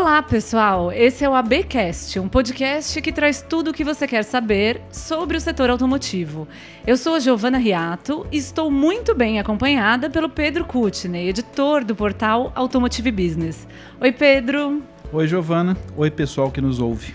[0.00, 0.90] Olá, pessoal!
[0.90, 5.36] Esse é o ABcast, um podcast que traz tudo o que você quer saber sobre
[5.36, 6.48] o setor automotivo.
[6.86, 11.94] Eu sou a Giovana Riato e estou muito bem acompanhada pelo Pedro Kutney, editor do
[11.94, 13.68] portal Automotive Business.
[14.00, 14.82] Oi, Pedro!
[15.12, 15.76] Oi, Giovana.
[15.94, 17.14] Oi, pessoal que nos ouve.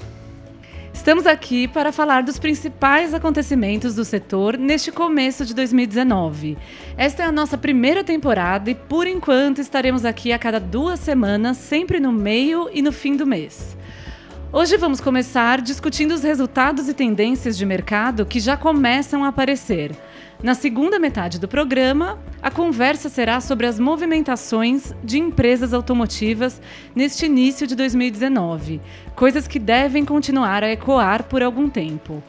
[0.96, 6.58] Estamos aqui para falar dos principais acontecimentos do setor neste começo de 2019.
[6.98, 11.58] Esta é a nossa primeira temporada e, por enquanto, estaremos aqui a cada duas semanas,
[11.58, 13.78] sempre no meio e no fim do mês.
[14.58, 19.92] Hoje vamos começar discutindo os resultados e tendências de mercado que já começam a aparecer.
[20.42, 26.62] Na segunda metade do programa, a conversa será sobre as movimentações de empresas automotivas
[26.96, 28.80] neste início de 2019,
[29.14, 32.24] coisas que devem continuar a ecoar por algum tempo.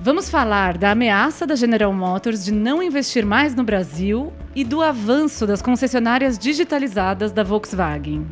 [0.00, 4.80] Vamos falar da ameaça da General Motors de não investir mais no Brasil e do
[4.80, 8.26] avanço das concessionárias digitalizadas da Volkswagen.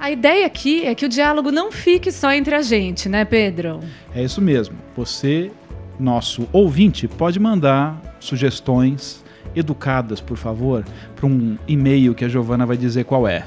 [0.00, 3.80] A ideia aqui é que o diálogo não fique só entre a gente, né, Pedro?
[4.14, 4.74] É isso mesmo.
[4.96, 5.52] Você,
[5.98, 9.22] nosso ouvinte, pode mandar sugestões
[9.54, 13.44] educadas, por favor, para um e-mail que a Giovana vai dizer qual é.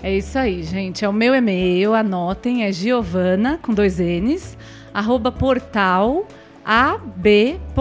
[0.00, 1.04] É isso aí, gente.
[1.04, 4.56] É o meu e-mail, anotem, é giovana, com dois N's,
[4.94, 6.24] arroba portal
[6.64, 7.74] ab.com.br.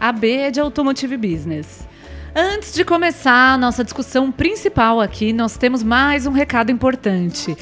[0.00, 1.86] AB é de Automotive Business.
[2.34, 7.56] Antes de começar a nossa discussão principal aqui, nós temos mais um recado importante.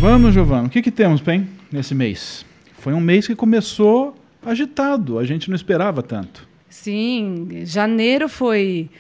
[0.00, 0.69] Vamos, Giovana.
[0.69, 2.46] O que, que temos, bem, nesse mês?
[2.78, 4.14] Foi um mês que começou
[4.44, 5.19] agitado.
[5.19, 6.48] A gente não esperava tanto.
[6.69, 8.90] Sim, janeiro foi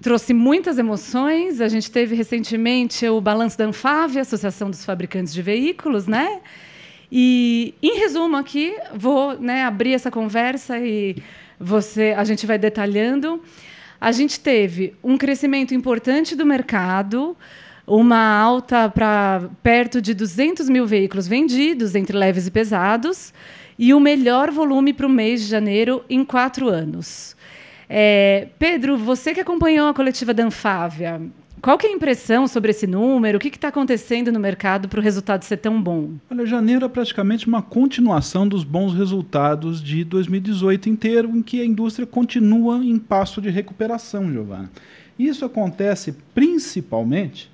[0.00, 1.60] trouxe muitas emoções.
[1.60, 6.40] A gente teve recentemente o balanço da Anfave, Associação dos Fabricantes de Veículos, né?
[7.10, 11.16] E, em resumo, aqui vou né, abrir essa conversa e
[11.60, 13.42] você, a gente vai detalhando.
[14.00, 17.36] A gente teve um crescimento importante do mercado,
[17.86, 23.32] uma alta para perto de 200 mil veículos vendidos entre leves e pesados
[23.78, 27.36] e o melhor volume para o mês de janeiro em quatro anos.
[27.94, 31.20] É, Pedro, você que acompanhou a coletiva da Anfávia,
[31.60, 33.36] qual que é a impressão sobre esse número?
[33.36, 36.12] O que está acontecendo no mercado para o resultado ser tão bom?
[36.30, 41.66] Olha, janeiro é praticamente uma continuação dos bons resultados de 2018 inteiro, em que a
[41.66, 44.70] indústria continua em passo de recuperação, Giovana.
[45.18, 47.50] Isso acontece principalmente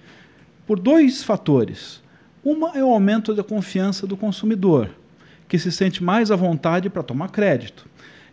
[0.69, 2.01] por dois fatores.
[2.45, 4.89] Uma é o aumento da confiança do consumidor
[5.49, 7.88] que se sente mais à vontade para tomar crédito.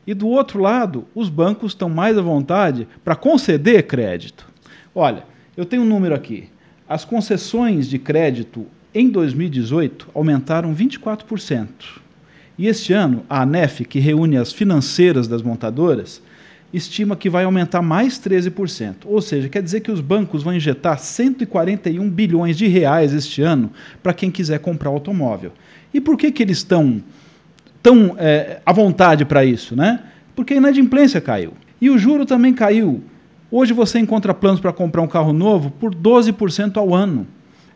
[0.07, 4.47] E do outro lado, os bancos estão mais à vontade para conceder crédito.
[4.93, 5.23] Olha,
[5.57, 6.49] eu tenho um número aqui.
[6.87, 11.67] As concessões de crédito em 2018 aumentaram 24%.
[12.57, 16.21] E este ano, a ANEF, que reúne as financeiras das montadoras,
[16.71, 19.05] estima que vai aumentar mais 13%.
[19.05, 23.71] Ou seja, quer dizer que os bancos vão injetar 141 bilhões de reais este ano
[24.01, 25.51] para quem quiser comprar automóvel.
[25.93, 27.01] E por que, que eles estão
[27.85, 29.75] tão é, à vontade para isso?
[29.75, 29.99] Né?
[30.35, 31.53] Porque a inadimplência caiu.
[31.79, 33.03] E o juro também caiu.
[33.51, 37.27] Hoje você encontra planos para comprar um carro novo por 12% ao ano.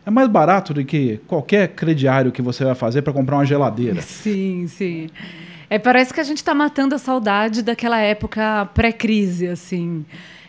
[0.04, 4.02] É mais barato do que qualquer crediário que você vai fazer para comprar uma geladeira.
[4.02, 5.08] Sim, sim.
[5.68, 10.04] É, parece que a gente está matando a saudade daquela época pré-crise, assim.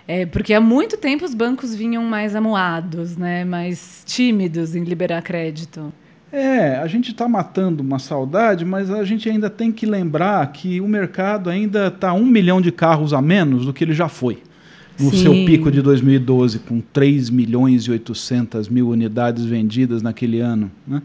[0.08, 5.22] É, porque há muito tempo os bancos vinham mais amuados, né, mais tímidos em liberar
[5.22, 5.94] crédito.
[6.32, 10.80] É, a gente está matando uma saudade, mas a gente ainda tem que lembrar que
[10.80, 14.42] o mercado ainda está um milhão de carros a menos do que ele já foi.
[14.98, 15.24] No Sim.
[15.24, 20.72] seu pico de 2012, com 3 milhões e 800 mil unidades vendidas naquele ano.
[20.88, 21.02] Né?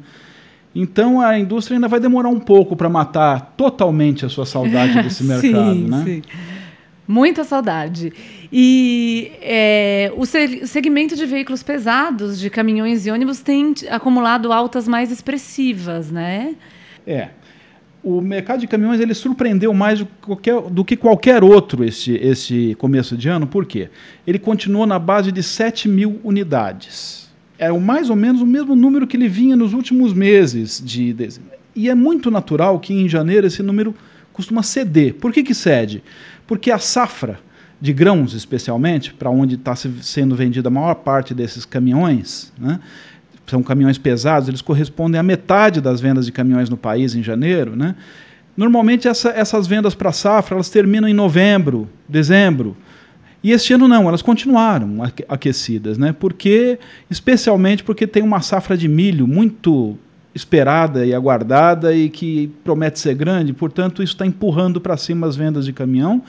[0.74, 5.24] Então a indústria ainda vai demorar um pouco para matar totalmente a sua saudade desse
[5.24, 6.02] mercado, sim, né?
[6.04, 6.22] Sim.
[7.06, 8.12] Muita saudade.
[8.52, 15.10] E é, o segmento de veículos pesados, de caminhões e ônibus, tem acumulado altas mais
[15.10, 16.56] expressivas, né?
[17.06, 17.28] É.
[18.02, 22.14] O mercado de caminhões ele surpreendeu mais do que qualquer, do que qualquer outro esse,
[22.14, 23.46] esse começo de ano.
[23.46, 23.88] Por quê?
[24.26, 27.26] Ele continuou na base de 7 mil unidades
[27.58, 31.52] é mais ou menos o mesmo número que ele vinha nos últimos meses de dezembro.
[31.74, 33.94] E é muito natural que em janeiro esse número
[34.32, 35.14] costuma ceder.
[35.14, 36.02] Por que, que cede?
[36.46, 37.38] Porque a safra
[37.80, 42.80] de grãos, especialmente, para onde está sendo vendida a maior parte desses caminhões, né?
[43.46, 47.76] são caminhões pesados, eles correspondem à metade das vendas de caminhões no país em janeiro.
[47.76, 47.94] Né?
[48.56, 52.76] Normalmente essa, essas vendas para safra elas terminam em novembro, dezembro.
[53.42, 56.12] E este ano não, elas continuaram aquecidas, né?
[56.12, 59.96] Porque, especialmente porque tem uma safra de milho muito
[60.36, 65.34] esperada e aguardada e que promete ser grande, portanto, isso está empurrando para cima as
[65.34, 66.22] vendas de caminhão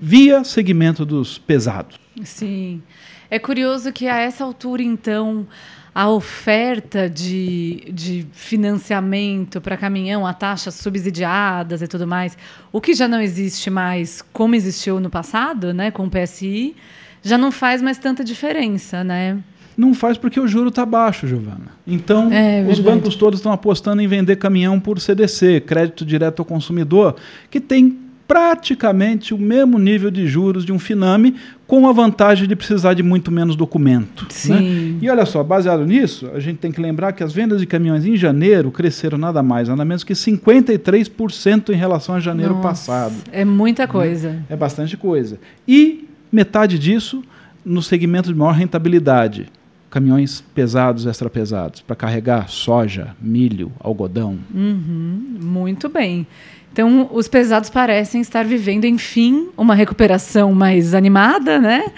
[0.00, 1.98] via segmento dos pesados.
[2.22, 2.80] Sim.
[3.28, 5.46] É curioso que a essa altura, então,
[5.92, 12.38] a oferta de, de financiamento para caminhão, a taxas subsidiadas e tudo mais,
[12.72, 16.76] o que já não existe mais como existiu no passado, né, com o PSI,
[17.22, 19.38] já não faz mais tanta diferença, né?
[19.78, 21.68] Não faz porque o juro está baixo, Giovana.
[21.86, 26.44] Então, é, os bancos todos estão apostando em vender caminhão por CDC, crédito direto ao
[26.44, 27.14] consumidor,
[27.48, 27.96] que tem
[28.26, 33.04] praticamente o mesmo nível de juros de um Finame, com a vantagem de precisar de
[33.04, 34.24] muito menos documento.
[34.24, 34.30] Né?
[34.30, 34.52] Sim.
[34.52, 34.98] Né?
[35.00, 38.04] E olha só, baseado nisso, a gente tem que lembrar que as vendas de caminhões
[38.04, 43.14] em janeiro cresceram nada mais, nada menos que 53% em relação a janeiro Nossa, passado.
[43.30, 43.86] É muita né?
[43.86, 44.44] coisa.
[44.50, 45.38] É bastante coisa.
[45.66, 47.22] E metade disso
[47.64, 49.46] no segmento de maior rentabilidade.
[49.90, 54.38] Caminhões pesados, extra pesados, para carregar soja, milho, algodão.
[54.54, 56.26] Uhum, muito bem.
[56.72, 61.92] Então, os pesados parecem estar vivendo, enfim, uma recuperação mais animada, né?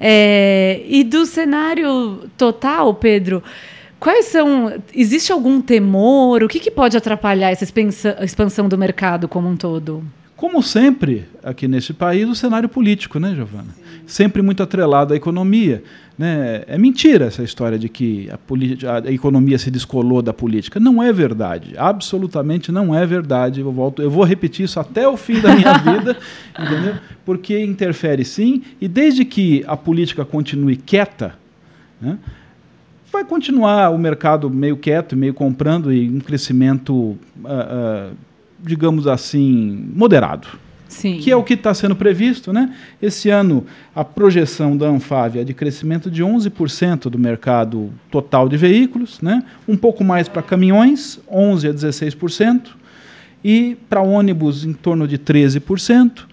[0.00, 3.42] É, e do cenário total, Pedro,
[3.98, 4.72] quais são.
[4.94, 6.42] Existe algum temor?
[6.42, 7.64] O que, que pode atrapalhar essa
[8.22, 10.04] expansão do mercado como um todo?
[10.36, 13.74] Como sempre aqui nesse país, o cenário político, né, Giovana?
[13.74, 14.00] Sim.
[14.06, 15.82] Sempre muito atrelado à economia.
[16.18, 16.62] Né?
[16.66, 20.78] É mentira essa história de que a, a, economia se descolou da política.
[20.78, 21.74] Não é verdade.
[21.78, 23.60] Absolutamente não é verdade.
[23.60, 26.16] Eu, volto, eu vou repetir isso até o fim da minha vida,
[26.58, 26.96] entendeu?
[27.24, 31.34] porque interfere sim, e desde que a política continue quieta,
[32.00, 32.18] né?
[33.12, 38.16] vai continuar o mercado meio quieto, meio comprando e um crescimento, uh, uh,
[38.66, 40.48] digamos assim, moderado.
[40.88, 41.18] Sim.
[41.18, 42.52] que é o que está sendo previsto.
[42.52, 42.74] Né?
[43.00, 48.56] Esse ano, a projeção da Anfávia é de crescimento de 11% do mercado total de
[48.56, 49.42] veículos, né?
[49.68, 52.60] um pouco mais para caminhões, 11% a 16%,
[53.44, 56.24] e para ônibus em torno de 13%.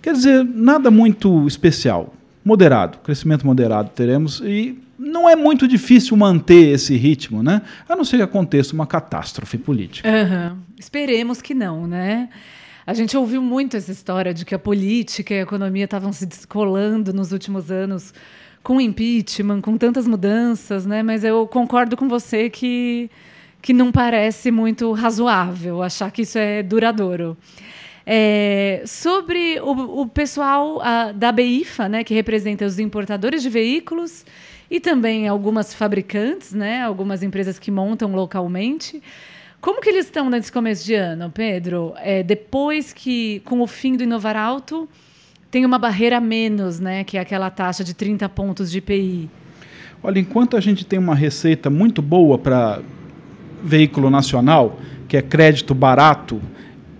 [0.00, 2.14] Quer dizer, nada muito especial.
[2.44, 7.62] Moderado, crescimento moderado teremos, e não é muito difícil manter esse ritmo, né?
[7.88, 10.08] a não ser que aconteça uma catástrofe política.
[10.08, 10.58] Uhum.
[10.78, 12.28] Esperemos que não, né?
[12.86, 16.26] A gente ouviu muito essa história de que a política e a economia estavam se
[16.26, 18.12] descolando nos últimos anos
[18.62, 21.02] com impeachment, com tantas mudanças, né?
[21.02, 23.10] Mas eu concordo com você que,
[23.60, 27.36] que não parece muito razoável achar que isso é duradouro.
[28.04, 34.24] É, sobre o, o pessoal a, da BIFA, né, que representa os importadores de veículos
[34.72, 39.02] e também algumas fabricantes, né, algumas empresas que montam localmente.
[39.60, 41.92] Como que eles estão nesse começo de ano, Pedro?
[41.98, 44.88] É, depois que, com o fim do Inovar Alto,
[45.50, 47.04] tem uma barreira a menos, né?
[47.04, 49.28] Que é aquela taxa de 30 pontos de IPI.
[50.02, 52.80] Olha, enquanto a gente tem uma receita muito boa para
[53.62, 56.40] veículo nacional, que é crédito barato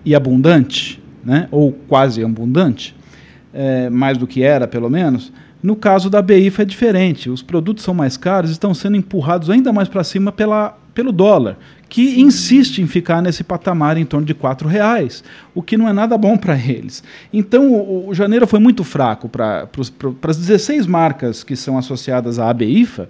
[0.04, 1.48] e abundante, né?
[1.50, 2.94] ou quase abundante,
[3.54, 5.32] é, mais do que era, pelo menos,
[5.62, 7.30] no caso da BIFA é diferente.
[7.30, 11.56] Os produtos são mais caros, estão sendo empurrados ainda mais para cima pela, pelo dólar,
[11.88, 12.22] que Sim.
[12.22, 15.22] insiste em ficar nesse patamar em torno de R$ reais,
[15.54, 17.04] o que não é nada bom para eles.
[17.32, 19.68] Então, o, o, janeiro foi muito fraco para
[20.22, 23.08] as 16 marcas que são associadas à ABIFA.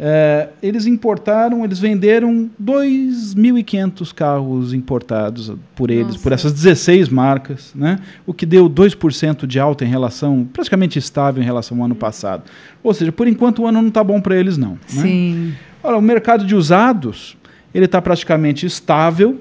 [0.00, 6.18] É, eles importaram, eles venderam 2.500 carros importados por eles, Nossa.
[6.20, 7.98] por essas 16 marcas, né?
[8.24, 12.44] o que deu 2% de alta em relação, praticamente estável em relação ao ano passado.
[12.80, 14.72] Ou seja, por enquanto o ano não está bom para eles, não.
[14.72, 14.78] Né?
[14.86, 15.34] Sim.
[15.34, 15.54] Né?
[15.82, 17.36] Olha, o mercado de usados
[17.74, 19.40] ele está praticamente estável.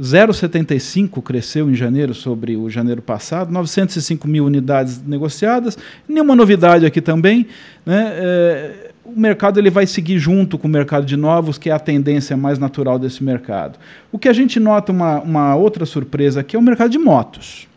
[0.00, 5.78] 0,75 cresceu em janeiro sobre o janeiro passado, 905 mil unidades negociadas.
[6.08, 7.46] Nenhuma novidade aqui também.
[7.86, 8.12] Né?
[8.12, 11.78] É, o mercado ele vai seguir junto com o mercado de novos, que é a
[11.78, 13.78] tendência mais natural desse mercado.
[14.10, 17.68] O que a gente nota uma, uma outra surpresa aqui é o mercado de motos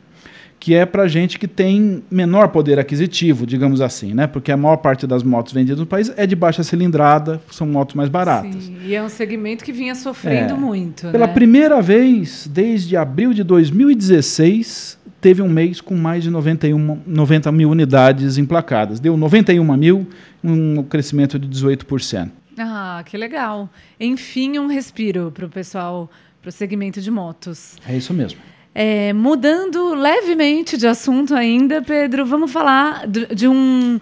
[0.60, 4.28] que é para gente que tem menor poder aquisitivo, digamos assim, né?
[4.28, 7.96] Porque a maior parte das motos vendidas no país é de baixa cilindrada, são motos
[7.96, 8.64] mais baratas.
[8.64, 10.58] Sim, e é um segmento que vinha sofrendo é.
[10.58, 11.10] muito.
[11.10, 11.34] Pela né?
[11.34, 17.70] primeira vez desde abril de 2016, teve um mês com mais de 91, 90 mil
[17.70, 19.00] unidades emplacadas.
[19.00, 20.08] Deu 91 mil,
[20.44, 22.32] um crescimento de 18%.
[22.58, 23.70] Ah, que legal.
[24.00, 26.10] Enfim, um respiro para o pessoal,
[26.42, 27.76] para o segmento de motos.
[27.88, 28.40] É isso mesmo.
[28.74, 34.00] É, mudando levemente de assunto ainda, Pedro, vamos falar de, de, um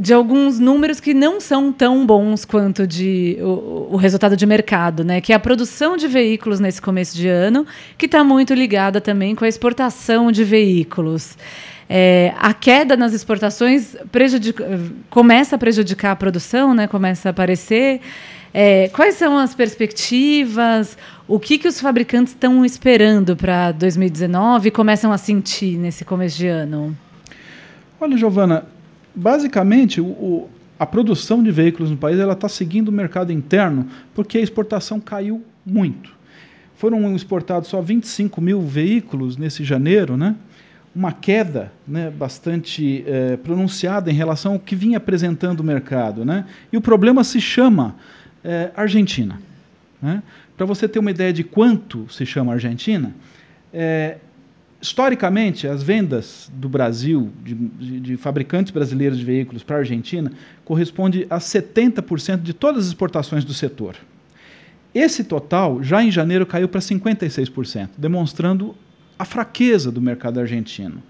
[0.00, 5.02] de alguns números que não são tão bons quanto de o, o, resultado de mercado,
[5.02, 5.20] né?
[5.20, 7.66] Que é a produção de veículos nesse começo de ano,
[7.98, 11.36] que está muito ligada também com a exportação de veículos.
[11.88, 13.96] É, a queda nas exportações
[15.10, 16.86] começa a prejudicar a produção, né?
[16.86, 18.00] Começa a aparecer.
[18.52, 20.96] É, quais são as perspectivas?
[21.26, 26.36] O que, que os fabricantes estão esperando para 2019 e começam a sentir nesse começo
[26.36, 26.96] de ano?
[28.00, 28.66] Olha, Giovana,
[29.14, 34.38] basicamente o, o, a produção de veículos no país está seguindo o mercado interno porque
[34.38, 36.12] a exportação caiu muito.
[36.76, 40.34] Foram exportados só 25 mil veículos nesse janeiro, né?
[40.94, 46.24] uma queda né, bastante é, pronunciada em relação ao que vinha apresentando o mercado.
[46.24, 46.44] Né?
[46.72, 47.96] E o problema se chama
[48.44, 49.40] é, Argentina.
[50.00, 50.22] Né?
[50.56, 53.12] Para você ter uma ideia de quanto se chama Argentina,
[53.72, 54.18] é,
[54.84, 60.30] historicamente, as vendas do Brasil, de, de, de fabricantes brasileiros de veículos para a Argentina,
[60.62, 63.96] corresponde a 70% de todas as exportações do setor.
[64.94, 68.76] Esse total, já em janeiro, caiu para 56%, demonstrando
[69.18, 71.02] a fraqueza do mercado argentino.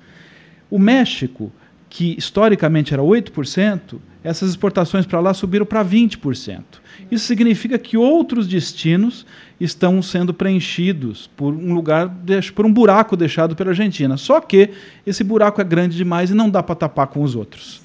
[0.70, 1.50] O México,
[1.94, 6.60] que historicamente era 8%, essas exportações para lá subiram para 20%.
[7.08, 9.24] Isso significa que outros destinos
[9.60, 12.12] estão sendo preenchidos por um lugar,
[12.52, 14.16] por um buraco deixado pela Argentina.
[14.16, 14.70] Só que
[15.06, 17.80] esse buraco é grande demais e não dá para tapar com os outros.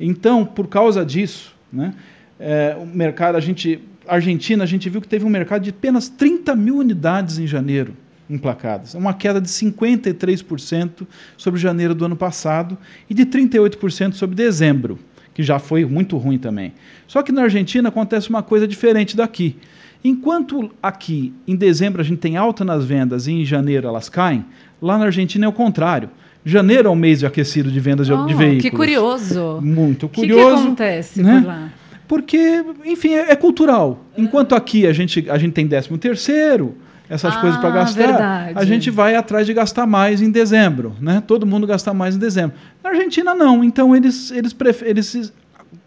[0.00, 1.92] Então, por causa disso, né,
[2.38, 6.08] é, o mercado, a gente, Argentina, a gente viu que teve um mercado de apenas
[6.08, 7.94] 30 mil unidades em janeiro
[8.30, 8.94] emplacadas.
[8.94, 11.06] É uma queda de 53%
[11.36, 14.98] sobre janeiro do ano passado e de 38% sobre dezembro
[15.32, 16.72] que já foi muito ruim também.
[17.06, 19.56] Só que na Argentina acontece uma coisa diferente daqui.
[20.02, 24.44] Enquanto aqui, em dezembro, a gente tem alta nas vendas e em janeiro elas caem,
[24.80, 26.10] lá na Argentina é o contrário.
[26.44, 28.62] Janeiro é o mês de aquecido de vendas oh, de veículos.
[28.62, 29.60] Que curioso.
[29.62, 30.42] Muito curioso.
[30.42, 31.40] O que, que acontece né?
[31.40, 31.72] por lá?
[32.08, 34.04] Porque, enfim, é, é cultural.
[34.16, 36.74] Enquanto aqui a gente, a gente tem décimo terceiro,
[37.10, 38.52] essas ah, coisas para gastar, verdade.
[38.54, 41.20] a gente vai atrás de gastar mais em dezembro, né?
[41.26, 42.56] Todo mundo gasta mais em dezembro.
[42.84, 45.32] Na Argentina não, então eles eles, eles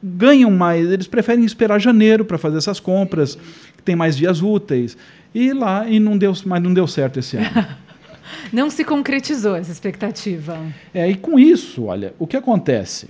[0.03, 3.37] ganham mais, eles preferem esperar janeiro para fazer essas compras,
[3.77, 4.97] que tem mais dias úteis.
[5.33, 7.67] E lá e não deu, mas não deu certo esse ano.
[8.51, 10.59] não se concretizou essa expectativa.
[10.93, 13.07] É, e com isso, olha, o que acontece?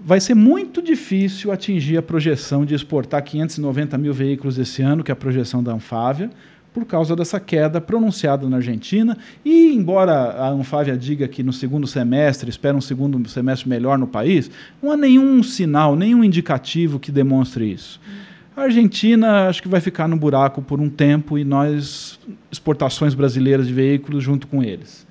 [0.00, 5.10] Vai ser muito difícil atingir a projeção de exportar 590 mil veículos esse ano, que
[5.10, 6.30] é a projeção da Anfávia,
[6.76, 9.16] por causa dessa queda pronunciada na Argentina.
[9.42, 14.06] E, embora a Anfávia diga que no segundo semestre espera um segundo semestre melhor no
[14.06, 14.50] país,
[14.82, 17.98] não há nenhum sinal, nenhum indicativo que demonstre isso.
[18.54, 22.20] A Argentina acho que vai ficar no buraco por um tempo e nós,
[22.52, 25.06] exportações brasileiras de veículos, junto com eles.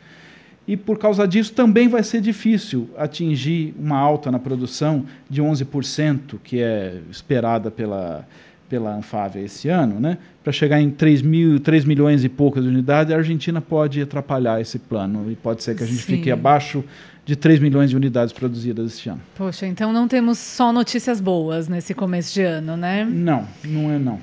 [0.68, 6.38] E por causa disso também vai ser difícil atingir uma alta na produção de 11%,
[6.44, 8.28] que é esperada pela,
[8.70, 13.14] pela Anfávia esse ano, né, para chegar em 3, mil, 3 milhões e poucas unidades,
[13.14, 16.18] a Argentina pode atrapalhar esse plano e pode ser que a gente Sim.
[16.18, 16.84] fique abaixo
[17.26, 19.22] de 3 milhões de unidades produzidas este ano.
[19.36, 23.04] Poxa, então não temos só notícias boas nesse começo de ano, né?
[23.04, 24.20] Não, não é não.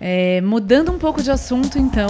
[0.00, 2.08] É, mudando um pouco de assunto, então,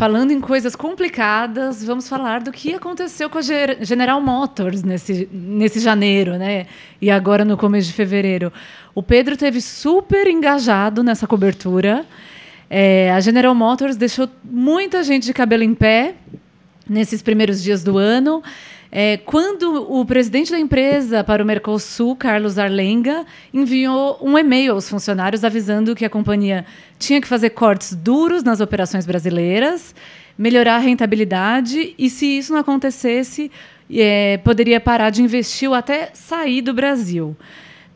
[0.00, 5.78] falando em coisas complicadas, vamos falar do que aconteceu com a General Motors nesse, nesse
[5.78, 6.68] janeiro, né?
[7.02, 8.50] E agora no começo de fevereiro.
[8.94, 12.06] O Pedro teve super engajado nessa cobertura.
[12.70, 16.14] É, a General Motors deixou muita gente de cabelo em pé
[16.88, 18.42] nesses primeiros dias do ano.
[18.92, 24.88] É, quando o presidente da empresa para o Mercosul, Carlos Arlenga, enviou um e-mail aos
[24.88, 26.66] funcionários avisando que a companhia
[26.98, 29.94] tinha que fazer cortes duros nas operações brasileiras,
[30.36, 33.50] melhorar a rentabilidade e, se isso não acontecesse,
[33.92, 37.36] é, poderia parar de investir ou até sair do Brasil.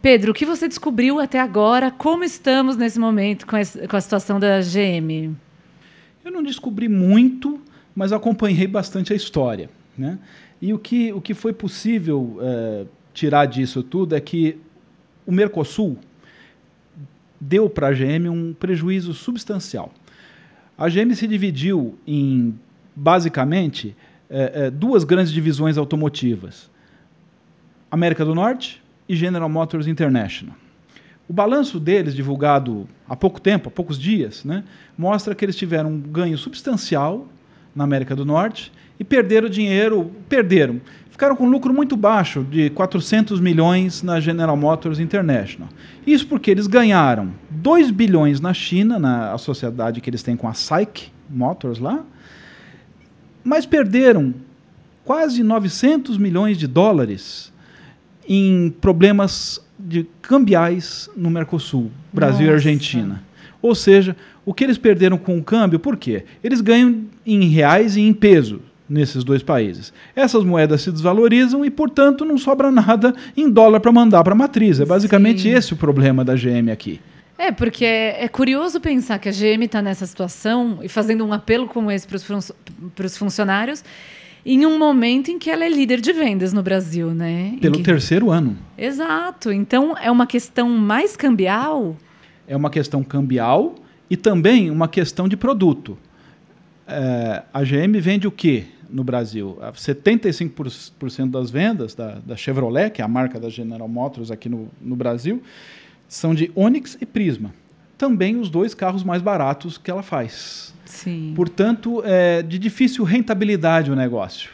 [0.01, 1.91] Pedro, o que você descobriu até agora?
[1.91, 3.57] Como estamos nesse momento com
[3.89, 5.35] com a situação da GM?
[6.25, 7.61] Eu não descobri muito
[7.95, 9.71] mas acompanhei bastante a história.
[9.97, 10.19] Né?
[10.61, 14.59] E o que, o que foi possível é, tirar disso tudo é que
[15.27, 15.99] o Mercosul
[17.41, 19.93] deu para a GM um prejuízo substancial.
[20.77, 22.59] A GM se dividiu em,
[22.97, 23.97] basicamente,
[24.29, 26.71] é, é, duas grandes divisões automotivas:
[27.91, 30.57] América do Norte e General Motors International.
[31.29, 34.63] O balanço deles, divulgado há pouco tempo, há poucos dias, né,
[34.97, 37.27] mostra que eles tiveram um ganho substancial
[37.75, 42.71] na América do Norte e perderam dinheiro, perderam, ficaram com um lucro muito baixo de
[42.71, 45.69] 400 milhões na General Motors International.
[46.07, 50.55] Isso porque eles ganharam 2 bilhões na China, na sociedade que eles têm com a
[50.55, 52.05] SAIC Motors lá,
[53.43, 54.35] mas perderam
[55.05, 57.53] quase 900 milhões de dólares
[58.27, 62.53] em problemas de cambiais no Mercosul, Brasil Nossa.
[62.53, 63.23] e Argentina.
[63.61, 66.25] Ou seja, o que eles perderam com o câmbio, por quê?
[66.43, 69.93] Eles ganham em reais e em peso nesses dois países.
[70.14, 74.37] Essas moedas se desvalorizam e, portanto, não sobra nada em dólar para mandar para a
[74.37, 74.81] matriz.
[74.81, 75.50] É basicamente Sim.
[75.50, 77.00] esse o problema da GM aqui.
[77.37, 81.33] É, porque é, é curioso pensar que a GM está nessa situação e fazendo um
[81.33, 83.83] apelo como esse para os funcionários
[84.47, 87.57] em um momento em que ela é líder de vendas no Brasil, né?
[87.61, 87.83] Pelo que...
[87.83, 88.57] terceiro ano.
[88.76, 89.50] Exato.
[89.50, 91.97] Então é uma questão mais cambial.
[92.47, 93.75] É uma questão cambial
[94.09, 95.97] e também uma questão de produto.
[96.87, 99.59] É, a GM vende o quê no Brasil?
[99.73, 104.69] 75% das vendas da, da, Chevrolet, que é a marca da General Motors aqui no,
[104.81, 105.43] no Brasil,
[106.07, 107.53] são de Onix e Prisma.
[107.99, 110.73] Também os dois carros mais baratos que ela faz.
[110.85, 111.33] Sim.
[111.35, 114.51] Portanto, é de difícil rentabilidade o negócio.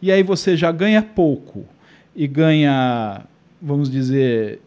[0.00, 1.66] E aí você já ganha pouco
[2.14, 3.24] e ganha,
[3.60, 4.60] vamos dizer,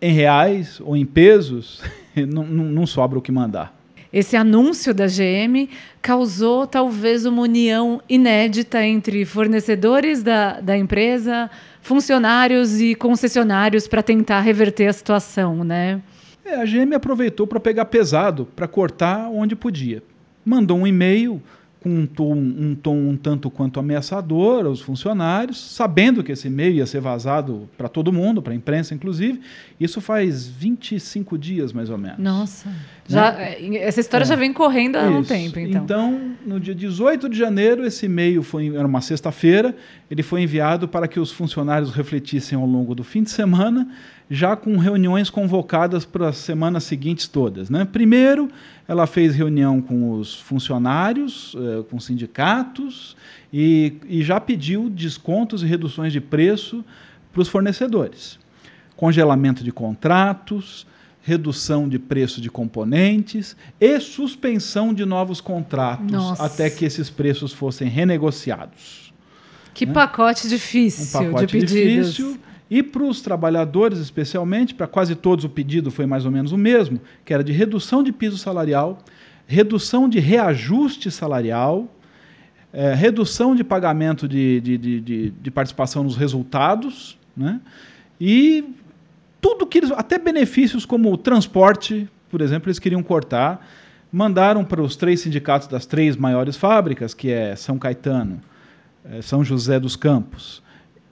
[0.00, 1.82] em reais ou em pesos,
[2.28, 3.74] não, não, não sobra o que mandar.
[4.14, 5.68] Esse anúncio da GM
[6.00, 11.50] causou talvez uma união inédita entre fornecedores da, da empresa,
[11.82, 16.00] funcionários e concessionários para tentar reverter a situação, né?
[16.44, 20.00] É, a GM aproveitou para pegar pesado, para cortar onde podia
[20.44, 21.42] mandou um e-mail
[21.84, 26.76] com um tom, um tom um tanto quanto ameaçador aos funcionários, sabendo que esse e-mail
[26.76, 29.38] ia ser vazado para todo mundo, para a imprensa inclusive.
[29.78, 32.18] Isso faz 25 dias, mais ou menos.
[32.18, 32.70] Nossa.
[32.70, 32.76] Né?
[33.06, 34.26] Já, é, essa história é.
[34.26, 35.18] já vem correndo há Isso.
[35.18, 35.84] um tempo, então.
[35.84, 39.76] Então, no dia 18 de janeiro, esse e-mail foi era uma sexta-feira,
[40.10, 43.86] ele foi enviado para que os funcionários refletissem ao longo do fim de semana
[44.34, 47.70] já com reuniões convocadas para as semanas seguintes todas.
[47.70, 47.84] Né?
[47.84, 48.50] Primeiro,
[48.86, 53.16] ela fez reunião com os funcionários, eh, com sindicatos,
[53.52, 56.84] e, e já pediu descontos e reduções de preço
[57.32, 58.38] para os fornecedores.
[58.96, 60.86] Congelamento de contratos,
[61.22, 66.44] redução de preço de componentes e suspensão de novos contratos Nossa.
[66.44, 69.14] até que esses preços fossem renegociados.
[69.72, 69.92] Que né?
[69.92, 72.14] pacote difícil um pacote de pedidos.
[72.14, 76.52] Difícil, e para os trabalhadores, especialmente, para quase todos o pedido foi mais ou menos
[76.52, 78.98] o mesmo, que era de redução de piso salarial,
[79.46, 81.86] redução de reajuste salarial,
[82.72, 87.60] é, redução de pagamento de, de, de, de, participação nos resultados, né?
[88.20, 88.64] e
[89.40, 93.64] tudo que eles, até benefícios como transporte, por exemplo, eles queriam cortar,
[94.10, 98.40] mandaram para os três sindicatos das três maiores fábricas, que é São Caetano,
[99.04, 100.63] é, São José dos Campos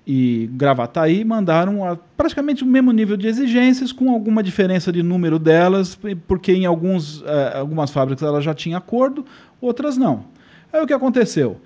[0.07, 5.39] e Gravataí mandaram a, praticamente o mesmo nível de exigências, com alguma diferença de número
[5.39, 9.25] delas, porque em alguns, uh, algumas fábricas ela já tinha acordo,
[9.61, 10.25] outras não.
[10.73, 11.61] Aí o que aconteceu?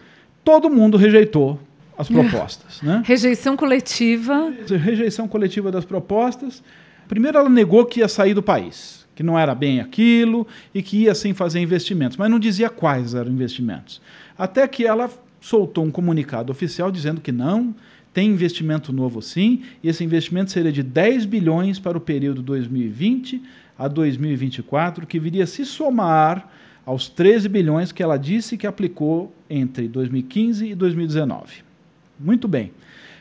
[0.44, 1.58] Todo mundo rejeitou
[1.96, 2.82] as propostas.
[2.82, 3.02] né?
[3.04, 4.52] Rejeição coletiva.
[4.68, 6.62] Rejeição coletiva das propostas.
[7.08, 11.04] Primeiro, ela negou que ia sair do país, que não era bem aquilo e que
[11.04, 14.02] ia sim fazer investimentos, mas não dizia quais eram investimentos.
[14.36, 15.08] Até que ela
[15.40, 17.74] soltou um comunicado oficial dizendo que não,
[18.16, 23.42] tem investimento novo sim, e esse investimento seria de 10 bilhões para o período 2020
[23.78, 26.50] a 2024, que viria se somar
[26.86, 31.56] aos 13 bilhões que ela disse que aplicou entre 2015 e 2019.
[32.18, 32.72] Muito bem.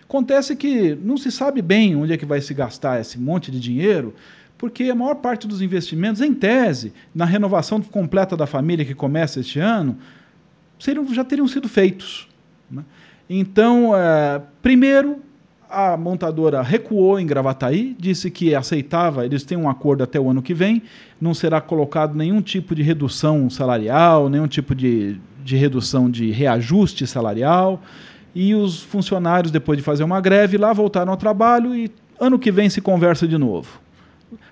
[0.03, 3.59] Acontece que não se sabe bem onde é que vai se gastar esse monte de
[3.59, 4.15] dinheiro,
[4.57, 9.41] porque a maior parte dos investimentos, em tese, na renovação completa da família que começa
[9.41, 9.97] este ano,
[10.79, 12.29] seriam, já teriam sido feitos.
[12.71, 12.85] Né?
[13.29, 15.19] Então, é, primeiro,
[15.69, 20.41] a montadora recuou em Gravataí, disse que aceitava, eles têm um acordo até o ano
[20.41, 20.83] que vem,
[21.19, 27.07] não será colocado nenhum tipo de redução salarial, nenhum tipo de, de redução de reajuste
[27.07, 27.81] salarial.
[28.33, 32.51] E os funcionários, depois de fazer uma greve, lá voltaram ao trabalho e ano que
[32.51, 33.79] vem se conversa de novo.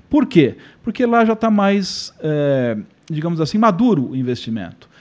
[0.09, 0.55] Por quê?
[0.83, 2.77] Porque lá já está mais, é,
[3.09, 4.92] digamos assim, maduro o investimento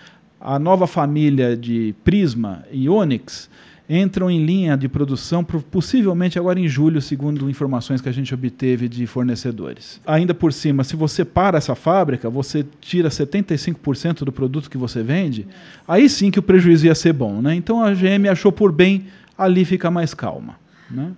[0.42, 3.48] a nova família de Prisma e Onix
[3.88, 8.88] entram em linha de produção possivelmente agora em julho, segundo informações que a gente obteve
[8.88, 10.00] de fornecedores.
[10.06, 15.02] Ainda por cima, se você para essa fábrica, você tira 75% do produto que você
[15.02, 15.46] vende,
[15.86, 17.40] aí sim que o prejuízo ia ser bom.
[17.40, 17.54] Né?
[17.54, 20.56] Então a GM achou por bem ali ficar mais calma.
[20.90, 21.12] Né?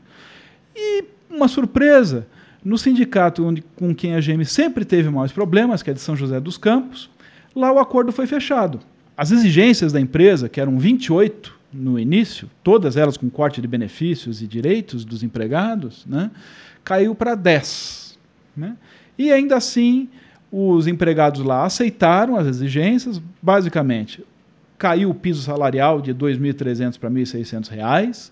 [0.76, 2.26] E uma surpresa,
[2.62, 6.16] no sindicato onde, com quem a GM sempre teve maiores problemas, que é de São
[6.16, 7.08] José dos Campos,
[7.54, 8.80] lá o acordo foi fechado.
[9.16, 14.42] As exigências da empresa, que eram 28 no início, todas elas com corte de benefícios
[14.42, 16.30] e direitos dos empregados, né,
[16.82, 18.18] caiu para 10.
[18.56, 18.76] Né?
[19.18, 20.08] E ainda assim,
[20.50, 24.24] os empregados lá aceitaram as exigências, basicamente,
[24.78, 28.30] caiu o piso salarial de R$ 2.300 para R$ 1.600,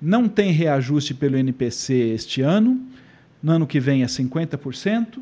[0.00, 2.80] não tem reajuste pelo NPC este ano,
[3.42, 5.18] no ano que vem é 50%,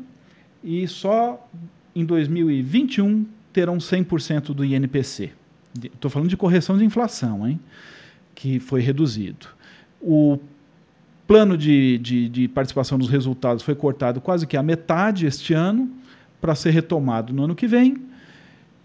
[0.63, 1.49] e só
[1.95, 5.31] em 2021 terão 100% do INPC.
[5.83, 7.59] Estou falando de correção de inflação, hein?
[8.35, 9.47] que foi reduzido.
[10.01, 10.39] O
[11.27, 15.89] plano de, de, de, participação nos resultados foi cortado quase que a metade este ano,
[16.41, 17.95] para ser retomado no ano que vem.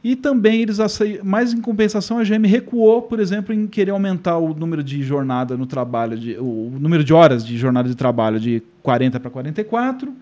[0.05, 0.79] E também eles
[1.25, 5.57] mais em compensação a GM recuou, por exemplo, em querer aumentar o número de jornada
[5.57, 10.15] no trabalho, de, o número de horas de jornada de trabalho de 40 para 44.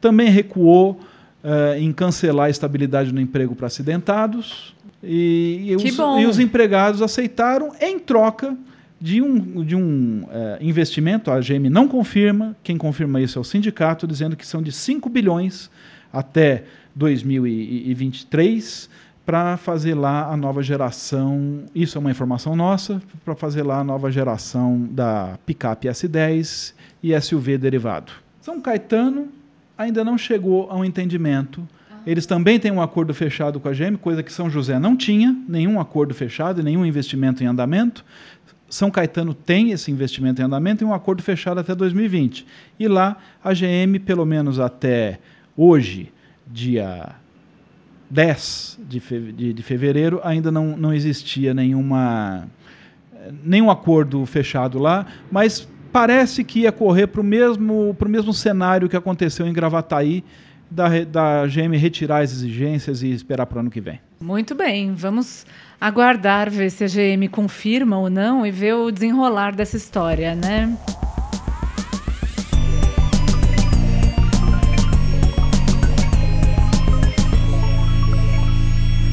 [0.00, 0.98] Também recuou
[1.42, 4.74] uh, em cancelar a estabilidade no emprego para acidentados.
[5.02, 8.56] E, e, os, e, os, empregados aceitaram em troca
[9.00, 11.30] de um, de um é, investimento.
[11.30, 15.08] A GM não confirma, quem confirma isso é o sindicato, dizendo que são de 5
[15.08, 15.70] bilhões
[16.12, 16.64] até
[16.96, 18.90] 2023
[19.24, 21.60] para fazer lá a nova geração.
[21.74, 26.72] Isso é uma informação nossa, para fazer lá a nova geração da picape S10
[27.02, 28.10] e SUV derivado.
[28.40, 29.28] São Caetano
[29.78, 31.66] ainda não chegou a um entendimento
[32.08, 35.36] eles também têm um acordo fechado com a GM, coisa que São José não tinha,
[35.46, 38.02] nenhum acordo fechado, nenhum investimento em andamento.
[38.66, 42.46] São Caetano tem esse investimento em andamento e um acordo fechado até 2020.
[42.80, 45.18] E lá a GM, pelo menos até
[45.54, 46.10] hoje,
[46.46, 47.14] dia
[48.08, 52.48] 10 de, de, fevereiro, ainda não, não existia nenhuma,
[53.44, 58.96] nenhum acordo fechado lá, mas parece que ia correr para o mesmo, mesmo cenário que
[58.96, 60.24] aconteceu em Gravataí,
[60.70, 64.00] da, da GM retirar as exigências e esperar para o ano que vem.
[64.20, 65.46] Muito bem, vamos
[65.80, 70.76] aguardar ver se a GM confirma ou não e ver o desenrolar dessa história, né?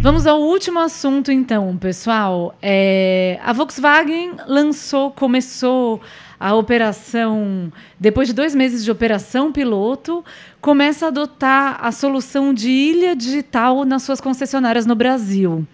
[0.01, 2.53] Vamos ao último assunto, então, pessoal.
[2.61, 5.99] É, a Volkswagen lançou, começou
[6.39, 10.23] a operação, depois de dois meses de operação piloto,
[10.61, 15.65] começa a adotar a solução de ilha digital nas suas concessionárias no Brasil.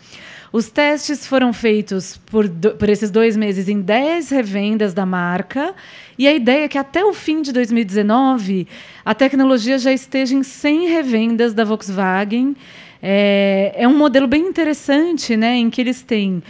[0.54, 5.74] Os testes foram feitos por, por esses dois meses em 10 revendas da marca,
[6.17, 8.67] e a ideia é que até o fim de 2019
[9.06, 12.56] a tecnologia já esteja em 100 revendas da Volkswagen.
[13.02, 16.43] É, é um modelo bem interessante, né, em que eles têm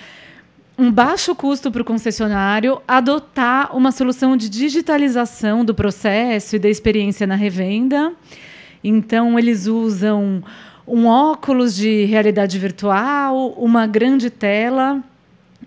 [0.82, 6.67] um baixo custo para o concessionário adotar uma solução de digitalização do processo e da
[6.67, 8.12] experiência na revenda.
[8.84, 10.44] Então, eles usam
[10.88, 15.04] um óculos de realidade virtual, uma grande tela.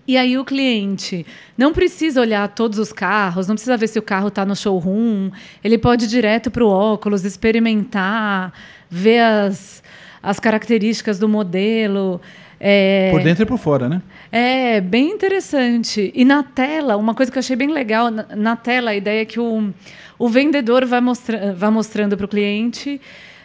[0.05, 1.25] E aí o cliente
[1.57, 5.31] não precisa olhar todos os carros, não precisa ver se o carro está no showroom.
[5.63, 8.51] Ele pode ir direto para o óculos, experimentar,
[8.89, 9.81] ver as,
[10.21, 12.19] as características do modelo.
[12.59, 14.01] É, por dentro e por fora, né?
[14.31, 16.11] É, bem interessante.
[16.15, 19.21] E na tela, uma coisa que eu achei bem legal, na, na tela, a ideia
[19.21, 19.73] é que o,
[20.17, 22.99] o vendedor vai, mostra, vai mostrando para o cliente.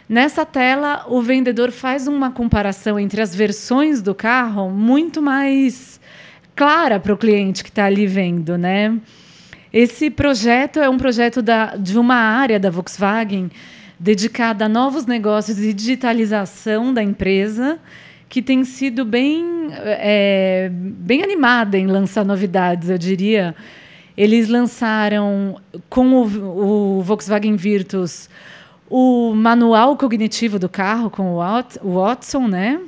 [0.07, 5.99] Nessa tela, o vendedor faz uma comparação entre as versões do carro muito mais
[6.55, 8.97] clara para o cliente que está ali vendo, né?
[9.71, 13.49] Esse projeto é um projeto da, de uma área da Volkswagen
[13.97, 17.79] dedicada a novos negócios e digitalização da empresa
[18.31, 23.53] que tem sido bem, é, bem animada em lançar novidades, eu diria.
[24.15, 28.29] Eles lançaram com o, o Volkswagen Virtus
[28.89, 32.79] o manual cognitivo do carro com o Watson, né?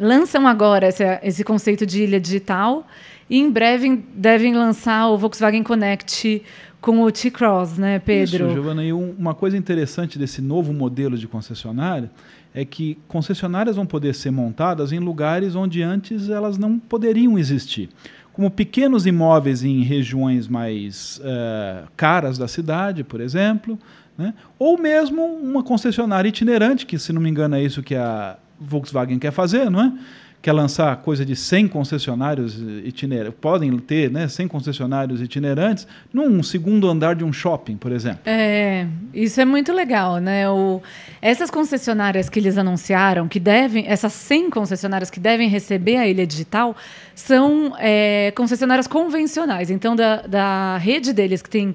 [0.00, 2.86] Lançam agora esse, esse conceito de ilha digital
[3.28, 6.42] e em breve devem lançar o Volkswagen Connect
[6.80, 8.46] com o T-Cross, né, Pedro?
[8.46, 8.82] Isso, Giovana.
[8.82, 12.10] E uma coisa interessante desse novo modelo de concessionária
[12.54, 17.88] é que concessionárias vão poder ser montadas em lugares onde antes elas não poderiam existir.
[18.32, 23.78] Como pequenos imóveis em regiões mais uh, caras da cidade, por exemplo,
[24.16, 24.34] né?
[24.58, 29.18] ou mesmo uma concessionária itinerante, que se não me engano é isso que a Volkswagen
[29.18, 29.92] quer fazer, não é?
[30.42, 36.88] Quer lançar coisa de 100 concessionários itinerantes, podem ter né, 100 concessionários itinerantes num segundo
[36.88, 38.20] andar de um shopping, por exemplo.
[38.26, 40.50] É, isso é muito legal, né?
[40.50, 40.82] O,
[41.22, 46.26] essas concessionárias que eles anunciaram, que devem, essas 100 concessionárias que devem receber a ilha
[46.26, 46.76] digital,
[47.14, 49.70] são é, concessionárias convencionais.
[49.70, 51.72] Então, da, da rede deles, que tem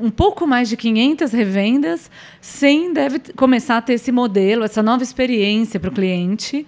[0.00, 2.10] um pouco mais de 500 revendas,
[2.40, 6.66] 100 deve começar a ter esse modelo, essa nova experiência para o cliente.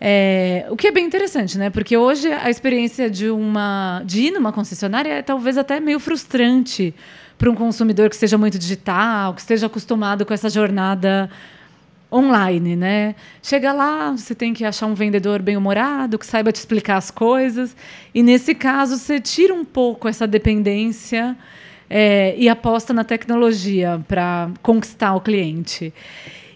[0.00, 1.70] É, o que é bem interessante, né?
[1.70, 6.94] Porque hoje a experiência de uma de ir numa concessionária é talvez até meio frustrante
[7.38, 11.30] para um consumidor que seja muito digital, que esteja acostumado com essa jornada
[12.12, 13.14] online, né?
[13.42, 17.76] Chega lá, você tem que achar um vendedor bem-humorado, que saiba te explicar as coisas.
[18.14, 21.36] E nesse caso, você tira um pouco essa dependência
[21.90, 25.92] é, e aposta na tecnologia para conquistar o cliente.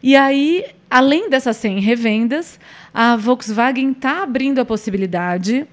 [0.02, 2.58] E aí, além dessas 100 revendas,
[2.92, 5.66] a Volkswagen está abrindo a possibilidade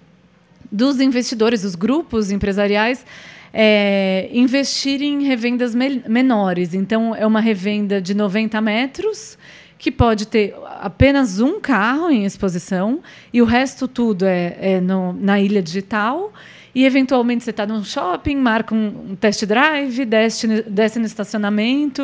[0.72, 3.06] dos investidores, dos grupos empresariais,
[3.54, 6.74] é, investirem em revendas me menores.
[6.74, 9.38] Então, é uma revenda de 90 metros,
[9.80, 13.00] que pode ter apenas um carro em exposição,
[13.32, 16.34] e o resto tudo é, é no, na ilha digital.
[16.76, 22.04] E, eventualmente, você está num shopping, marca um, um test drive, desce, desce no estacionamento,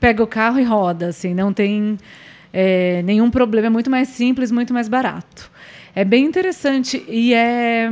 [0.00, 1.08] pega o carro e roda.
[1.08, 1.98] Assim, não tem
[2.52, 5.50] é, nenhum problema, é muito mais simples, muito mais barato.
[5.94, 7.90] É bem interessante e é,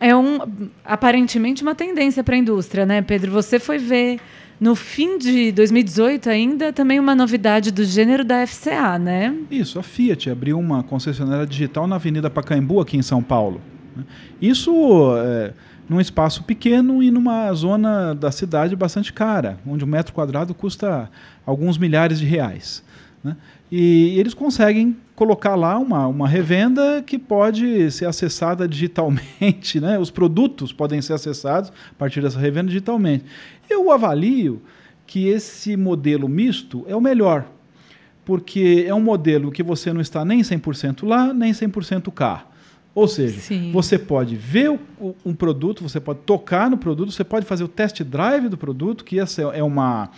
[0.00, 0.38] é um,
[0.84, 3.32] aparentemente uma tendência para a indústria, né, Pedro?
[3.32, 4.20] Você foi ver
[4.60, 9.34] no fim de 2018 ainda também uma novidade do gênero da FCA, né?
[9.50, 13.60] Isso, a Fiat abriu uma concessionária digital na Avenida Pacaembu, aqui em São Paulo.
[13.94, 14.04] Né?
[14.40, 14.72] Isso
[15.18, 15.52] é,
[15.88, 21.10] num espaço pequeno e numa zona da cidade bastante cara, onde um metro quadrado custa
[21.44, 22.82] alguns milhares de reais.
[23.22, 23.36] Né?
[23.70, 29.98] E eles conseguem colocar lá uma, uma revenda que pode ser acessada digitalmente, né?
[29.98, 33.24] os produtos podem ser acessados a partir dessa revenda digitalmente.
[33.68, 34.62] Eu avalio
[35.06, 37.46] que esse modelo misto é o melhor,
[38.24, 42.46] porque é um modelo que você não está nem 100% lá, nem 100% cá.
[42.94, 43.70] Ou seja, Sim.
[43.72, 47.68] você pode ver o, um produto, você pode tocar no produto, você pode fazer o
[47.68, 50.10] test drive do produto, que essa é uma,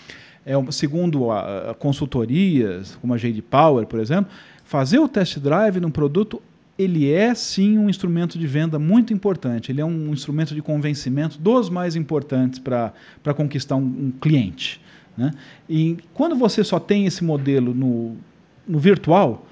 [0.49, 4.33] é segundo a, a consultorias, como a Jade Power, por exemplo,
[4.65, 6.41] fazer o test drive num produto,
[6.79, 9.71] ele é sim um instrumento de venda muito importante.
[9.71, 12.93] Ele é um instrumento de convencimento dos mais importantes para
[13.37, 14.81] conquistar um, um cliente.
[15.17, 15.33] Né?
[15.69, 18.17] E quando você só tem esse modelo no,
[18.67, 19.47] no virtual,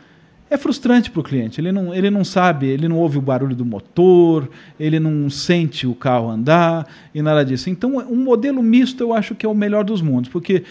[0.48, 1.60] é frustrante para o cliente.
[1.60, 5.86] Ele não, ele não sabe, ele não ouve o barulho do motor, ele não sente
[5.86, 7.68] o carro andar e nada disso.
[7.68, 10.62] Então, um modelo misto eu acho que é o melhor dos mundos, porque,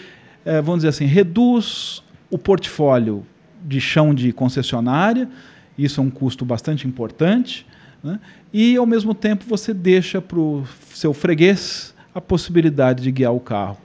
[0.44, 3.24] é, vamos dizer assim, reduz o portfólio
[3.64, 5.28] de chão de concessionária,
[5.76, 7.66] isso é um custo bastante importante,
[8.02, 8.18] né?
[8.52, 13.40] e ao mesmo tempo você deixa para o seu freguês a possibilidade de guiar o
[13.40, 13.76] carro.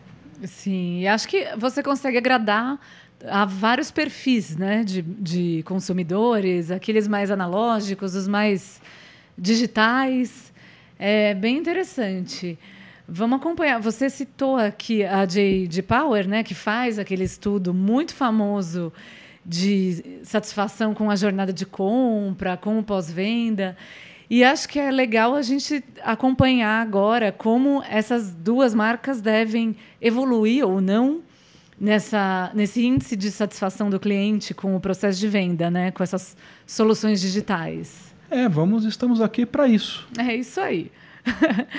[0.43, 2.79] Sim, acho que você consegue agradar
[3.27, 8.81] há vários perfis né, de, de consumidores, aqueles mais analógicos, os mais
[9.37, 10.51] digitais.
[10.97, 12.57] É bem interessante.
[13.07, 13.79] Vamos acompanhar.
[13.79, 15.81] Você citou aqui a J.D.
[15.81, 18.93] Power, né, que faz aquele estudo muito famoso
[19.45, 23.75] de satisfação com a jornada de compra, com o pós-venda.
[24.29, 30.65] E acho que é legal a gente acompanhar agora como essas duas marcas devem evoluir
[30.65, 31.21] ou não
[31.81, 35.89] nessa, nesse índice de satisfação do cliente com o processo de venda, né?
[35.89, 38.13] com essas soluções digitais.
[38.29, 40.07] É, vamos, estamos aqui para isso.
[40.15, 40.91] É isso aí.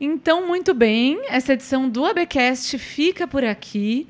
[0.00, 4.08] então, muito bem, essa edição do ABcast fica por aqui.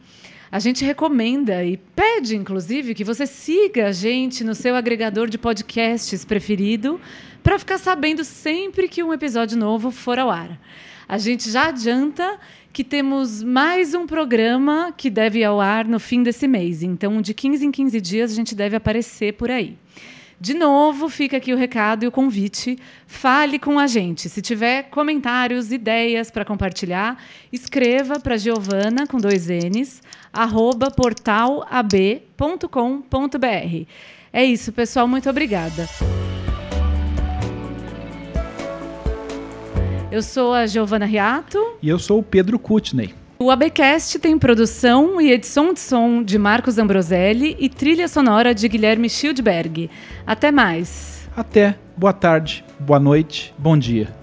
[0.51, 5.37] A gente recomenda e pede, inclusive, que você siga a gente no seu agregador de
[5.37, 6.99] podcasts preferido
[7.43, 10.59] para ficar sabendo sempre que um episódio novo for ao ar.
[11.09, 12.39] A gente já adianta
[12.73, 16.83] que temos mais um programa que deve ir ao ar no fim desse mês.
[16.83, 19.77] Então, de 15 em 15 dias, a gente deve aparecer por aí.
[20.41, 22.79] De novo, fica aqui o recado e o convite.
[23.07, 24.29] Fale com a gente.
[24.29, 33.87] Se tiver comentários, ideias para compartilhar, escreva para Giovana com dois N's, arroba portalab.com.br.
[34.33, 35.07] É isso, pessoal.
[35.07, 35.89] Muito obrigada.
[40.15, 41.59] Eu sou a Giovana Riato.
[41.83, 43.13] E eu sou o Pedro Kutney.
[43.37, 48.69] O ABcast tem produção e edição de som de Marcos Ambroselli e trilha sonora de
[48.69, 49.91] Guilherme Schildberg.
[50.25, 51.29] Até mais.
[51.37, 51.77] Até.
[51.97, 54.15] Boa tarde, boa noite, bom dia.